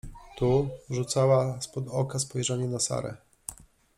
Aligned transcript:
—Tu 0.37 0.69
rzucała 0.89 1.61
spod 1.61 1.87
oka 1.87 2.19
spojrzenie 2.19 2.67
na 2.67 2.79
Sarę. 2.79 3.17